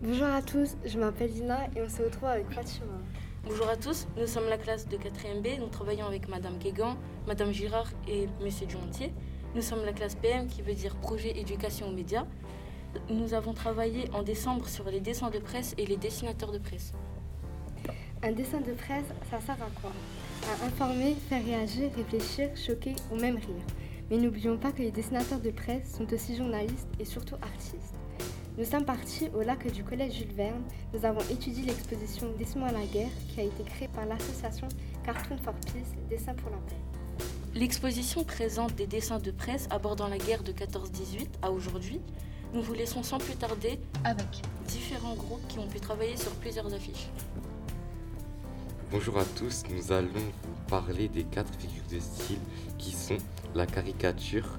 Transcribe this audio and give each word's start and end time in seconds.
Bonjour 0.00 0.28
à 0.28 0.42
tous, 0.42 0.76
je 0.84 0.96
m'appelle 0.96 1.32
Lina 1.32 1.66
et 1.74 1.82
on 1.82 1.88
se 1.88 2.00
retrouve 2.00 2.28
avec 2.28 2.48
Fatima. 2.52 2.86
Bonjour 3.44 3.68
à 3.68 3.76
tous, 3.76 4.06
nous 4.16 4.28
sommes 4.28 4.48
la 4.48 4.56
classe 4.56 4.86
de 4.86 4.96
4e 4.96 5.42
B, 5.42 5.58
nous 5.58 5.66
travaillons 5.66 6.06
avec 6.06 6.28
Madame 6.28 6.56
Guégan, 6.58 6.96
Madame 7.26 7.50
Girard 7.50 7.90
et 8.06 8.28
Monsieur 8.40 8.66
Dumontier. 8.66 9.12
Nous 9.56 9.60
sommes 9.60 9.84
la 9.84 9.92
classe 9.92 10.14
PM 10.14 10.46
qui 10.46 10.62
veut 10.62 10.74
dire 10.74 10.94
projet 10.94 11.36
éducation 11.36 11.88
aux 11.88 11.92
médias. 11.92 12.26
Nous 13.10 13.34
avons 13.34 13.54
travaillé 13.54 14.08
en 14.12 14.22
décembre 14.22 14.68
sur 14.68 14.88
les 14.88 15.00
dessins 15.00 15.30
de 15.30 15.40
presse 15.40 15.74
et 15.78 15.84
les 15.84 15.96
dessinateurs 15.96 16.52
de 16.52 16.58
presse. 16.58 16.92
Un 18.22 18.30
dessin 18.30 18.60
de 18.60 18.74
presse, 18.74 19.06
ça 19.32 19.40
sert 19.40 19.60
à 19.60 19.80
quoi? 19.80 19.90
À 20.46 20.64
informer, 20.64 21.16
faire 21.28 21.44
réagir, 21.44 21.90
réfléchir, 21.96 22.50
choquer 22.56 22.94
ou 23.10 23.16
même 23.16 23.34
rire. 23.34 23.66
Mais 24.12 24.18
n'oublions 24.18 24.58
pas 24.58 24.70
que 24.70 24.82
les 24.82 24.92
dessinateurs 24.92 25.40
de 25.40 25.50
presse 25.50 25.96
sont 25.96 26.14
aussi 26.14 26.36
journalistes 26.36 26.88
et 27.00 27.04
surtout 27.04 27.34
artistes. 27.42 27.97
Nous 28.58 28.64
sommes 28.64 28.84
partis 28.84 29.28
au 29.36 29.42
lac 29.42 29.70
du 29.70 29.84
collège 29.84 30.14
Jules 30.14 30.32
Verne. 30.32 30.64
Nous 30.92 31.04
avons 31.04 31.20
étudié 31.30 31.62
l'exposition 31.64 32.26
Dessins 32.36 32.62
à 32.62 32.72
la 32.72 32.84
guerre 32.86 33.12
qui 33.28 33.40
a 33.40 33.44
été 33.44 33.62
créée 33.62 33.86
par 33.86 34.04
l'association 34.04 34.66
Cartoon 35.04 35.36
for 35.36 35.54
Peace, 35.54 35.94
Dessins 36.10 36.34
pour 36.34 36.50
la 36.50 36.56
paix. 36.56 36.74
L'exposition 37.54 38.24
présente 38.24 38.74
des 38.74 38.88
dessins 38.88 39.20
de 39.20 39.30
presse 39.30 39.68
abordant 39.70 40.08
la 40.08 40.18
guerre 40.18 40.42
de 40.42 40.50
14-18 40.50 41.28
à 41.40 41.52
aujourd'hui. 41.52 42.00
Nous 42.52 42.60
vous 42.60 42.74
laissons 42.74 43.04
sans 43.04 43.18
plus 43.18 43.36
tarder 43.36 43.78
avec 44.02 44.42
différents 44.66 45.14
groupes 45.14 45.46
qui 45.46 45.60
ont 45.60 45.68
pu 45.68 45.78
travailler 45.78 46.16
sur 46.16 46.32
plusieurs 46.32 46.74
affiches. 46.74 47.06
Bonjour 48.90 49.18
à 49.18 49.24
tous, 49.36 49.62
nous 49.70 49.92
allons 49.92 50.08
vous 50.14 50.66
parler 50.68 51.06
des 51.06 51.22
quatre 51.22 51.54
figures 51.60 51.86
de 51.92 52.00
style 52.00 52.40
qui 52.76 52.90
sont 52.90 53.18
la 53.54 53.66
caricature, 53.66 54.58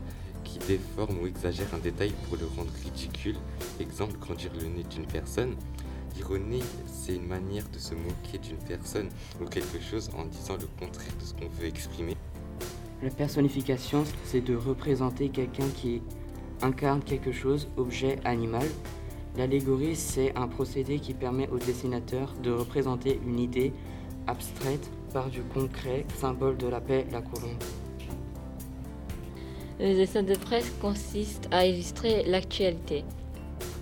qui 0.50 0.60
déforme 0.60 1.20
ou 1.22 1.28
exagère 1.28 1.68
un 1.74 1.78
détail 1.78 2.12
pour 2.28 2.38
le 2.38 2.46
rendre 2.58 2.72
ridicule, 2.84 3.36
exemple 3.80 4.18
grandir 4.18 4.52
le 4.60 4.68
nez 4.68 4.84
d'une 4.90 5.06
personne. 5.06 5.56
L'ironie, 6.16 6.64
c'est 6.88 7.16
une 7.16 7.28
manière 7.28 7.68
de 7.70 7.78
se 7.78 7.94
moquer 7.94 8.40
d'une 8.42 8.58
personne 8.58 9.10
ou 9.42 9.46
quelque 9.46 9.80
chose 9.80 10.10
en 10.18 10.26
disant 10.26 10.56
le 10.56 10.68
contraire 10.80 11.14
de 11.20 11.26
ce 11.26 11.34
qu'on 11.34 11.50
veut 11.50 11.68
exprimer. 11.68 12.16
La 13.04 13.12
personnification, 13.12 14.04
c'est 14.26 14.42
de 14.42 14.56
représenter 14.56 15.30
quelqu'un 15.30 15.68
qui 15.76 16.02
incarne 16.62 17.02
quelque 17.02 17.32
chose, 17.32 17.70
objet, 17.78 18.20
animal. 18.26 18.68
L'allégorie, 19.38 19.96
c'est 19.96 20.36
un 20.36 20.48
procédé 20.48 21.00
qui 21.00 21.14
permet 21.14 21.48
au 21.50 21.60
dessinateur 21.60 22.34
de 22.44 22.52
représenter 22.52 23.22
une 23.26 23.40
idée, 23.40 23.72
abstraite 24.28 24.92
par 25.14 25.30
du 25.30 25.42
concret, 25.44 26.06
symbole 26.18 26.58
de 26.58 26.68
la 26.68 26.82
paix, 26.82 27.06
la 27.12 27.22
colombe. 27.22 27.64
Le 29.80 29.96
dessin 29.96 30.24
de 30.24 30.36
presse 30.36 30.70
consiste 30.82 31.48
à 31.52 31.66
illustrer 31.66 32.24
l'actualité. 32.26 33.06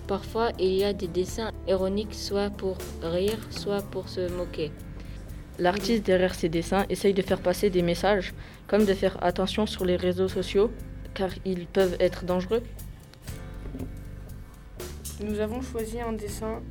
Parfois, 0.06 0.52
il 0.58 0.74
y 0.74 0.84
a 0.84 0.92
des 0.92 1.08
dessins 1.08 1.50
ironiques, 1.66 2.14
soit 2.14 2.50
pour 2.50 2.78
rire, 3.02 3.38
soit 3.50 3.82
pour 3.82 4.08
se 4.08 4.30
moquer. 4.32 4.70
L'artiste 5.58 6.06
derrière 6.06 6.36
ces 6.36 6.48
dessins 6.48 6.86
essaye 6.88 7.14
de 7.14 7.22
faire 7.22 7.40
passer 7.40 7.68
des 7.68 7.82
messages, 7.82 8.32
comme 8.68 8.84
de 8.84 8.94
faire 8.94 9.22
attention 9.24 9.66
sur 9.66 9.84
les 9.84 9.96
réseaux 9.96 10.28
sociaux, 10.28 10.70
car 11.14 11.30
ils 11.44 11.66
peuvent 11.66 11.96
être 11.98 12.24
dangereux. 12.24 12.62
Nous 15.20 15.40
avons 15.40 15.60
choisi 15.62 16.00
un 16.00 16.12
dessin 16.12 16.62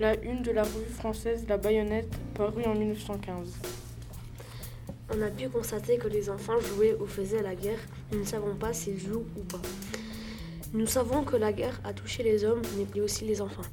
la 0.00 0.20
une 0.24 0.42
de 0.42 0.50
la 0.50 0.64
revue 0.64 0.90
française 0.90 1.46
La 1.48 1.56
Baïonnette, 1.56 2.12
parue 2.34 2.64
en 2.64 2.74
1915. 2.74 3.91
On 5.14 5.20
a 5.20 5.28
pu 5.28 5.48
constater 5.48 5.98
que 5.98 6.08
les 6.08 6.30
enfants 6.30 6.58
jouaient 6.58 6.96
ou 6.98 7.06
faisaient 7.06 7.42
la 7.42 7.54
guerre, 7.54 7.80
nous 8.12 8.20
ne 8.20 8.24
savons 8.24 8.54
pas 8.54 8.72
s'ils 8.72 8.98
jouent 8.98 9.26
ou 9.36 9.42
pas. 9.42 9.60
Nous 10.72 10.86
savons 10.86 11.22
que 11.22 11.36
la 11.36 11.52
guerre 11.52 11.78
a 11.84 11.92
touché 11.92 12.22
les 12.22 12.44
hommes, 12.44 12.62
mais 12.78 13.00
aussi 13.00 13.26
les 13.26 13.42
enfants. 13.42 13.68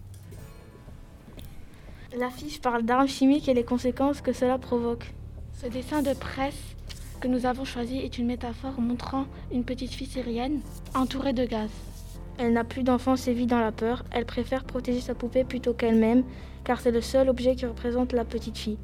L'affiche 2.17 2.59
parle 2.59 2.83
d'armes 2.83 3.07
chimiques 3.07 3.47
et 3.47 3.53
les 3.53 3.63
conséquences 3.63 4.19
que 4.19 4.33
cela 4.33 4.57
provoque. 4.57 5.13
Ce 5.61 5.67
dessin 5.67 6.01
de 6.01 6.13
presse 6.13 6.75
que 7.21 7.29
nous 7.29 7.45
avons 7.45 7.63
choisi 7.63 7.99
est 7.99 8.17
une 8.17 8.27
métaphore 8.27 8.81
montrant 8.81 9.25
une 9.51 9.63
petite 9.63 9.91
fille 9.91 10.07
syrienne 10.07 10.59
entourée 10.93 11.33
de 11.33 11.45
gaz. 11.45 11.69
Elle 12.37 12.51
n'a 12.51 12.65
plus 12.65 12.83
d'enfance 12.83 13.27
et 13.29 13.33
vit 13.33 13.47
dans 13.47 13.59
la 13.59 13.71
peur. 13.71 14.03
Elle 14.11 14.25
préfère 14.25 14.65
protéger 14.65 14.99
sa 14.99 15.15
poupée 15.15 15.45
plutôt 15.45 15.73
qu'elle-même, 15.73 16.23
car 16.65 16.81
c'est 16.81 16.91
le 16.91 17.01
seul 17.01 17.29
objet 17.29 17.55
qui 17.55 17.65
représente 17.65 18.11
la 18.11 18.25
petite 18.25 18.57
fille. 18.57 18.77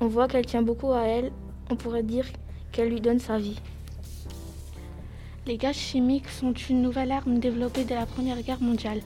On 0.00 0.06
voit 0.06 0.28
qu'elle 0.28 0.46
tient 0.46 0.62
beaucoup 0.62 0.92
à 0.92 1.02
elle. 1.02 1.32
On 1.70 1.76
pourrait 1.76 2.02
dire 2.02 2.26
qu'elle 2.72 2.88
lui 2.88 3.00
donne 3.00 3.20
sa 3.20 3.38
vie. 3.38 3.56
Les 5.46 5.56
gaz 5.56 5.76
chimiques 5.76 6.28
sont 6.28 6.52
une 6.52 6.82
nouvelle 6.82 7.12
arme 7.12 7.38
développée 7.38 7.84
dès 7.84 7.94
la 7.94 8.06
Première 8.06 8.42
Guerre 8.42 8.60
mondiale. 8.60 9.00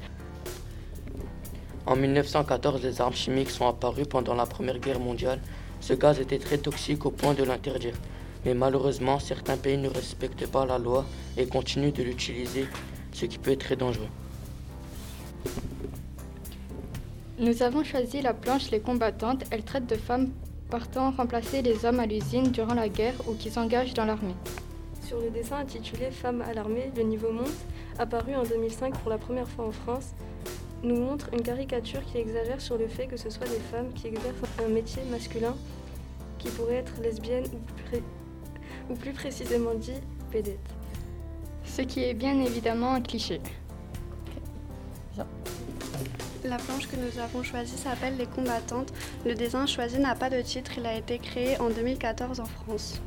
En 1.85 1.95
1914, 1.95 2.83
les 2.83 3.03
armes 3.03 3.13
chimiques 3.13 3.51
sont 3.51 3.69
apparues 3.69 4.07
pendant 4.07 4.35
la 4.35 4.47
Première 4.47 4.79
Guerre 4.79 4.99
mondiale. 4.99 5.41
Ce 5.81 5.93
gaz 5.93 6.19
était 6.19 6.39
très 6.39 6.57
toxique 6.57 7.05
au 7.05 7.11
point 7.11 7.35
de 7.35 7.45
l'interdire. 7.45 7.95
Mais 8.47 8.55
malheureusement, 8.55 9.19
certains 9.19 9.59
pays 9.59 9.77
ne 9.77 9.89
respectent 9.89 10.47
pas 10.47 10.65
la 10.65 10.79
loi 10.79 11.05
et 11.37 11.47
continuent 11.47 11.93
de 11.93 12.03
l'utiliser 12.03 12.67
ce 13.13 13.27
qui 13.27 13.37
peut 13.37 13.51
être 13.51 13.61
très 13.61 13.77
dangereux. 13.77 14.09
Nous 17.39 17.63
avons 17.63 17.85
choisi 17.85 18.23
la 18.23 18.33
planche 18.33 18.71
Les 18.71 18.81
combattantes. 18.81 19.45
Elle 19.51 19.65
traite 19.65 19.87
de 19.87 19.97
femmes 19.97 20.31
partant 20.75 21.13
remplacer 21.13 21.63
les 21.63 21.85
hommes 21.85 22.01
à 22.01 22.07
l'usine 22.07 22.51
durant 22.51 22.75
la 22.75 22.89
guerre 22.89 23.15
ou 23.29 23.35
qui 23.35 23.49
s'engagent 23.49 23.95
dans 23.95 24.07
l'armée. 24.07 24.35
Sur 25.07 25.21
le 25.21 25.31
dessin 25.31 25.59
intitulé 25.59 26.11
Femmes 26.11 26.43
à 26.43 26.53
l'armée, 26.53 26.91
le 26.97 27.05
niveau 27.05 27.31
monte, 27.31 27.61
apparu 27.97 28.35
en 28.35 28.43
2005 28.43 28.99
pour 28.99 29.09
la 29.09 29.19
première 29.19 29.49
fois 29.49 29.69
en 29.69 29.71
France, 29.71 30.15
nous 30.83 30.97
montre 30.97 31.33
une 31.33 31.43
caricature 31.43 32.05
qui 32.05 32.19
exagère 32.19 32.61
sur 32.61 32.77
le 32.77 32.89
fait 32.89 33.07
que 33.07 33.17
ce 33.17 33.31
soit 33.31 33.47
des 33.47 33.61
femmes 33.71 33.93
qui 33.95 34.09
exercent 34.09 34.35
un 34.65 34.69
métier 34.69 35.05
masculin 35.13 35.55
qui 36.39 36.49
pourrait 36.49 36.83
être 36.83 37.01
lesbienne 37.01 37.45
ou, 37.53 38.93
ou 38.93 38.97
plus 38.97 39.13
précisément 39.13 39.75
dit 39.75 40.01
pédette 40.33 40.59
ce 41.65 41.83
qui 41.83 42.03
est 42.03 42.15
bien 42.15 42.41
évidemment 42.41 42.95
un 42.95 43.01
cliché. 43.01 43.41
La 46.45 46.57
planche 46.59 46.89
que 46.89 46.97
nous 46.97 47.19
avons 47.19 47.43
choisie 47.43 47.79
s'appelle 47.79 48.19
Les 48.19 48.27
combattantes. 48.27 48.93
Le 49.25 49.35
dessin 49.35 49.65
choisi 49.65 49.99
n'a 49.99 50.15
pas 50.15 50.29
de 50.29 50.43
titre, 50.43 50.73
il 50.77 50.85
a 50.85 50.95
été 50.95 51.19
créé 51.19 51.59
en 51.59 51.71
2014 51.71 52.39
en 52.39 52.45
France. 52.45 53.01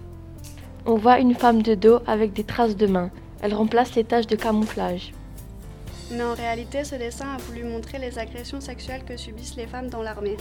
On 0.88 0.96
voit 0.96 1.20
une 1.20 1.36
femme 1.36 1.62
de 1.62 1.76
dos 1.76 2.00
avec 2.08 2.34
des 2.34 2.44
traces 2.44 2.76
de 2.76 2.88
main. 2.88 3.12
Elle 3.44 3.54
remplace 3.54 3.94
les 3.94 4.04
taches 4.04 4.26
de 4.26 4.36
camouflage. 4.36 5.14
Mais 6.10 6.24
en 6.24 6.34
réalité, 6.34 6.84
ce 6.84 6.96
dessin 6.96 7.28
a 7.36 7.38
voulu 7.38 7.64
montrer 7.64 8.00
les 8.00 8.18
agressions 8.18 8.60
sexuelles 8.60 9.04
que 9.06 9.18
subissent 9.18 9.56
les 9.56 9.68
femmes 9.68 9.90
dans 9.90 10.02
l'armée. 10.02 10.38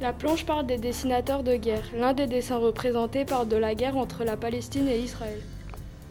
La 0.00 0.12
planche 0.12 0.44
parle 0.44 0.66
des 0.66 0.78
dessinateurs 0.78 1.44
de 1.44 1.54
guerre. 1.54 1.84
L'un 1.96 2.14
des 2.14 2.26
dessins 2.26 2.58
représentés 2.58 3.24
parle 3.24 3.46
de 3.46 3.56
la 3.56 3.76
guerre 3.76 3.96
entre 3.96 4.24
la 4.24 4.36
Palestine 4.36 4.88
et 4.88 4.98
Israël. 4.98 5.40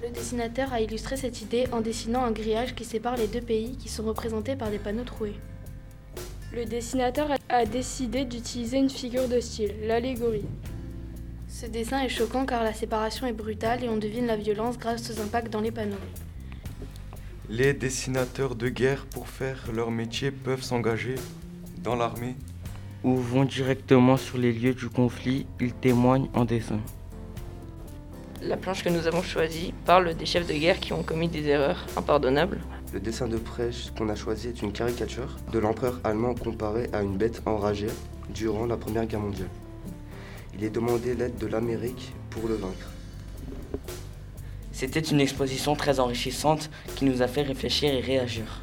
Le 0.03 0.09
dessinateur 0.11 0.73
a 0.73 0.81
illustré 0.81 1.17
cette 1.17 1.41
idée 1.41 1.67
en 1.71 1.81
dessinant 1.81 2.23
un 2.23 2.31
grillage 2.31 2.75
qui 2.75 2.83
sépare 2.83 3.17
les 3.17 3.27
deux 3.27 3.41
pays 3.41 3.77
qui 3.77 3.89
sont 3.89 4.03
représentés 4.03 4.55
par 4.55 4.69
des 4.69 4.77
panneaux 4.79 5.03
troués. 5.03 5.39
Le 6.53 6.65
dessinateur 6.65 7.29
a 7.49 7.65
décidé 7.65 8.25
d'utiliser 8.25 8.77
une 8.77 8.89
figure 8.89 9.27
de 9.27 9.39
style, 9.39 9.73
l'allégorie. 9.83 10.45
Ce 11.47 11.65
dessin 11.65 12.01
est 12.01 12.09
choquant 12.09 12.45
car 12.45 12.63
la 12.63 12.73
séparation 12.73 13.27
est 13.27 13.33
brutale 13.33 13.83
et 13.83 13.89
on 13.89 13.97
devine 13.97 14.25
la 14.27 14.35
violence 14.35 14.77
grâce 14.77 15.09
aux 15.09 15.21
impacts 15.21 15.51
dans 15.51 15.61
les 15.61 15.71
panneaux. 15.71 15.95
Les 17.49 17.73
dessinateurs 17.73 18.55
de 18.55 18.69
guerre, 18.69 19.05
pour 19.05 19.27
faire 19.27 19.71
leur 19.73 19.91
métier, 19.91 20.31
peuvent 20.31 20.63
s'engager 20.63 21.15
dans 21.83 21.95
l'armée 21.95 22.35
ou 23.03 23.15
vont 23.15 23.45
directement 23.45 24.17
sur 24.17 24.37
les 24.37 24.51
lieux 24.51 24.73
du 24.73 24.89
conflit, 24.89 25.45
ils 25.61 25.73
témoignent 25.73 26.27
en 26.33 26.43
dessin. 26.43 26.79
La 28.47 28.57
planche 28.57 28.83
que 28.83 28.89
nous 28.89 29.07
avons 29.07 29.23
choisie 29.23 29.73
parle 29.85 30.13
des 30.13 30.27
chefs 30.27 30.45
de 30.45 30.53
guerre 30.53 30.79
qui 30.79 30.93
ont 30.93 31.01
commis 31.01 31.27
des 31.27 31.47
erreurs 31.47 31.83
impardonnables. 31.97 32.59
Le 32.93 32.99
dessin 32.99 33.27
de 33.27 33.37
presse 33.37 33.91
qu'on 33.97 34.07
a 34.07 34.13
choisi 34.13 34.49
est 34.49 34.61
une 34.61 34.71
caricature 34.71 35.35
de 35.51 35.57
l'empereur 35.57 35.99
allemand 36.03 36.35
comparé 36.35 36.87
à 36.93 37.01
une 37.01 37.17
bête 37.17 37.41
enragée 37.47 37.89
durant 38.29 38.67
la 38.67 38.77
Première 38.77 39.07
Guerre 39.07 39.21
mondiale. 39.21 39.49
Il 40.53 40.63
est 40.63 40.69
demandé 40.69 41.15
l'aide 41.15 41.39
de 41.39 41.47
l'Amérique 41.47 42.13
pour 42.29 42.47
le 42.47 42.53
vaincre. 42.53 42.91
C'était 44.71 44.99
une 44.99 45.21
exposition 45.21 45.75
très 45.75 45.99
enrichissante 45.99 46.69
qui 46.95 47.05
nous 47.05 47.23
a 47.23 47.27
fait 47.27 47.41
réfléchir 47.41 47.95
et 47.95 47.99
réagir. 47.99 48.61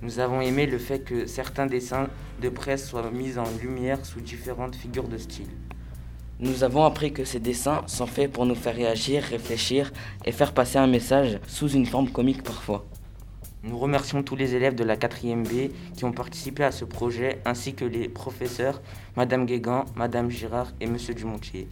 Nous 0.00 0.20
avons 0.20 0.40
aimé 0.40 0.66
le 0.66 0.78
fait 0.78 1.00
que 1.00 1.26
certains 1.26 1.66
dessins 1.66 2.08
de 2.40 2.48
presse 2.48 2.88
soient 2.88 3.10
mis 3.10 3.36
en 3.36 3.50
lumière 3.60 4.06
sous 4.06 4.20
différentes 4.20 4.76
figures 4.76 5.08
de 5.08 5.18
style. 5.18 5.50
Nous 6.40 6.64
avons 6.64 6.84
appris 6.84 7.12
que 7.12 7.24
ces 7.24 7.38
dessins 7.38 7.82
sont 7.86 8.06
faits 8.06 8.32
pour 8.32 8.46
nous 8.46 8.54
faire 8.54 8.74
réagir, 8.74 9.22
réfléchir 9.22 9.92
et 10.24 10.32
faire 10.32 10.52
passer 10.52 10.78
un 10.78 10.86
message 10.86 11.38
sous 11.46 11.68
une 11.68 11.86
forme 11.86 12.10
comique 12.10 12.42
parfois. 12.42 12.84
Nous 13.64 13.78
remercions 13.78 14.24
tous 14.24 14.34
les 14.34 14.56
élèves 14.56 14.74
de 14.74 14.82
la 14.82 14.96
4e 14.96 15.44
B 15.44 15.72
qui 15.96 16.04
ont 16.04 16.10
participé 16.10 16.64
à 16.64 16.72
ce 16.72 16.84
projet, 16.84 17.40
ainsi 17.44 17.74
que 17.74 17.84
les 17.84 18.08
professeurs, 18.08 18.82
Madame 19.16 19.46
Guégan, 19.46 19.84
Madame 19.94 20.30
Girard 20.30 20.72
et 20.80 20.86
Monsieur 20.88 21.14
Dumontier. 21.14 21.68